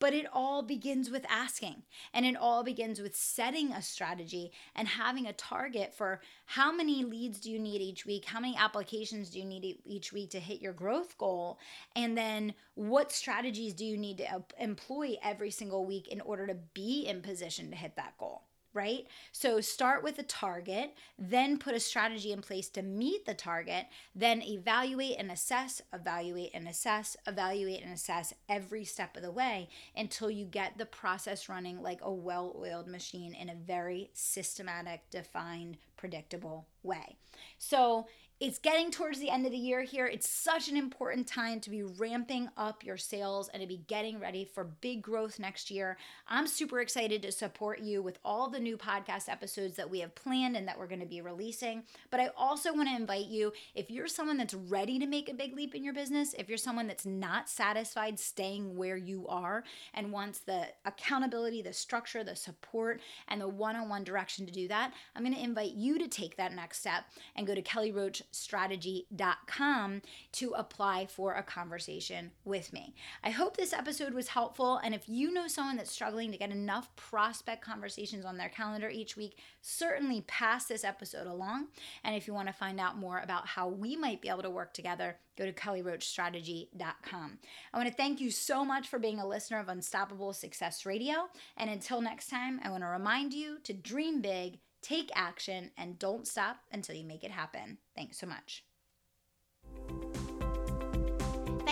But 0.04 0.14
it 0.14 0.26
all 0.34 0.64
begins 0.64 1.10
with 1.10 1.26
asking, 1.30 1.84
and 2.14 2.26
it 2.26 2.36
all 2.36 2.62
begins 2.62 3.00
with 3.00 3.16
setting 3.16 3.72
a 3.72 3.82
strategy 3.82 4.52
and 4.76 4.86
having 4.86 5.28
a 5.28 5.32
target 5.32 5.94
for 5.94 6.20
how 6.46 6.74
many 6.74 7.06
leads 7.06 7.40
do 7.40 7.50
you 7.50 7.58
need 7.58 7.80
each 7.80 8.06
week, 8.06 8.26
how 8.26 8.42
many 8.42 8.54
applications 8.58 9.30
do 9.30 9.40
you 9.40 9.46
need 9.46 9.80
each 9.86 10.12
week 10.12 10.32
to 10.32 10.42
hit 10.42 10.62
your 10.62 10.74
growth 10.74 11.18
goal, 11.18 11.58
and 11.96 12.18
then 12.18 12.54
what 12.76 13.14
strategies 13.14 13.74
do 13.74 13.86
you 13.86 13.98
need 13.98 14.18
to 14.18 14.44
employ 14.60 15.16
every 15.24 15.52
single 15.52 15.86
week 15.86 16.10
in 16.10 16.20
order 16.20 16.48
to 16.48 16.56
be 16.74 17.06
in 17.08 17.22
position 17.22 17.70
to 17.70 17.78
hit 17.78 17.96
that 17.96 18.18
goal 18.18 18.42
right? 18.74 19.06
So 19.32 19.62
start 19.62 20.04
with 20.04 20.20
a 20.20 20.24
target, 20.24 20.94
then 21.18 21.58
put 21.58 21.76
a 21.76 21.80
strategy 21.80 22.32
in 22.32 22.42
place 22.42 22.70
to 22.70 22.82
meet 22.82 23.26
the 23.26 23.34
target, 23.34 23.86
then 24.16 24.42
evaluate 24.42 25.18
and 25.20 25.32
assess, 25.32 25.82
evaluate 25.94 26.52
and 26.54 26.68
assess, 26.68 27.16
evaluate 27.28 27.84
and 27.84 27.94
assess 27.94 28.34
every 28.50 28.86
step 28.86 29.16
of 29.16 29.24
the 29.24 29.32
way 29.32 29.70
until 29.96 30.30
you 30.30 30.46
get 30.46 30.78
the 30.78 30.86
process 30.86 31.50
running 31.50 31.82
like 31.82 32.00
a 32.02 32.12
well 32.12 32.56
oiled 32.60 32.88
machine 32.88 33.34
in 33.34 33.50
a 33.50 33.56
very 33.56 34.10
systematic, 34.14 35.02
defined, 35.10 35.78
predictable 36.04 36.68
way. 36.84 37.16
So 37.58 38.08
it's 38.44 38.60
getting 38.60 38.92
towards 38.92 39.20
the 39.20 39.30
end 39.30 39.46
of 39.46 39.54
the 39.54 39.58
year 39.58 39.84
here. 39.84 40.06
It's 40.06 40.28
such 40.28 40.68
an 40.68 40.76
important 40.76 41.28
time 41.28 41.62
to 41.62 41.70
be 41.70 41.84
ramping 41.84 42.50
up 42.58 42.84
your 42.84 42.98
sales 42.98 43.48
and 43.48 43.62
to 43.62 43.68
be 43.68 43.86
getting 43.88 44.20
ready 44.20 44.44
for 44.44 44.66
big 44.66 45.02
growth 45.02 45.40
next 45.40 45.72
year. 45.72 45.98
I'm 46.28 46.46
super 46.48 46.82
excited 46.82 47.22
to 47.22 47.32
support 47.32 47.80
you 47.80 48.02
with 48.02 48.20
all 48.26 48.50
the 48.50 48.60
new 48.60 48.76
podcast 48.76 49.30
episodes 49.30 49.78
that 49.78 49.90
we 49.90 50.02
have 50.02 50.14
planned 50.14 50.58
and 50.58 50.68
that 50.68 50.78
we're 50.78 50.88
going 50.88 51.00
to 51.00 51.06
be 51.06 51.22
releasing. 51.22 51.84
But 52.12 52.20
I 52.20 52.32
also 52.36 52.74
want 52.74 52.90
to 52.90 52.96
invite 52.96 53.28
you 53.28 53.54
if 53.76 53.90
you're 53.90 54.10
someone 54.10 54.38
that's 54.38 54.56
ready 54.56 55.00
to 55.00 55.08
make 55.08 55.30
a 55.30 55.34
big 55.34 55.56
leap 55.56 55.74
in 55.74 55.84
your 55.84 55.94
business, 55.94 56.36
if 56.38 56.50
you're 56.50 56.58
someone 56.58 56.88
that's 56.88 57.06
not 57.06 57.48
satisfied 57.48 58.20
staying 58.20 58.76
where 58.76 58.98
you 58.98 59.26
are 59.30 59.64
and 59.94 60.12
wants 60.12 60.40
the 60.40 60.68
accountability, 60.84 61.62
the 61.62 61.72
structure, 61.72 62.26
the 62.26 62.36
support, 62.36 63.00
and 63.30 63.40
the 63.40 63.48
one 63.48 63.78
on 63.78 63.88
one 63.88 64.04
direction 64.04 64.46
to 64.46 64.52
do 64.52 64.68
that, 64.68 64.92
I'm 65.16 65.24
going 65.24 65.34
to 65.34 65.42
invite 65.42 65.76
you 65.76 65.93
to 65.98 66.08
take 66.08 66.38
that 66.38 66.54
next 66.54 66.80
step 66.80 67.06
and 67.36 67.48
go 67.48 67.56
to 67.56 67.62
Kelly 67.62 67.92
Roach 67.92 68.24
strategy.com 68.32 70.02
to 70.34 70.52
apply 70.52 71.06
for 71.06 71.34
a 71.34 71.44
conversation 71.44 72.32
with 72.46 72.74
me. 72.74 72.94
I 73.24 73.30
hope 73.30 73.58
this 73.58 73.74
episode 73.74 74.14
was 74.14 74.30
helpful. 74.30 74.78
And 74.78 74.94
if 74.94 75.08
you 75.08 75.32
know 75.32 75.48
someone 75.48 75.78
that's 75.78 75.92
struggling 75.92 76.32
to 76.32 76.38
get 76.38 76.52
enough 76.52 76.96
prospect 76.96 77.64
conversations 77.64 78.26
on 78.26 78.38
their 78.38 78.50
calendar 78.50 78.90
each 78.90 79.18
week, 79.18 79.40
certainly 79.62 80.22
pass 80.22 80.66
this 80.66 80.84
episode 80.84 81.28
along. 81.28 81.68
And 82.04 82.16
if 82.16 82.28
you 82.28 82.34
want 82.34 82.48
to 82.48 82.54
find 82.54 82.80
out 82.80 82.98
more 82.98 83.20
about 83.20 83.48
how 83.48 83.68
we 83.68 83.96
might 83.96 84.22
be 84.22 84.30
able 84.30 84.44
to 84.44 84.50
work 84.50 84.74
together, 84.74 85.18
go 85.38 85.46
to 85.46 85.54
kellyroachstrategy.com. 85.54 87.40
I 87.74 87.78
want 87.78 87.90
to 87.90 87.96
thank 87.96 88.22
you 88.22 88.32
so 88.32 88.64
much 88.64 88.88
for 88.88 89.00
being 89.00 89.20
a 89.20 89.28
listener 89.28 89.60
of 89.60 89.70
Unstoppable 89.70 90.34
Success 90.34 90.86
Radio. 90.86 91.30
And 91.58 91.70
until 91.70 92.02
next 92.02 92.30
time, 92.30 92.60
I 92.64 92.70
want 92.70 92.84
to 92.84 92.88
remind 92.88 93.34
you 93.34 93.60
to 93.64 93.74
dream 93.74 94.22
big 94.22 94.60
take 94.84 95.10
action, 95.16 95.72
and 95.78 95.98
don't 95.98 96.28
stop 96.28 96.58
until 96.72 96.96
you 96.96 97.06
make 97.06 97.24
it 97.24 97.32
happen. 97.32 97.80
Thanks 97.96 98.20
so 98.20 98.28
much. 98.28 98.64